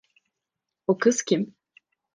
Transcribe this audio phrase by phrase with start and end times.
[0.87, 1.55] O kız kim?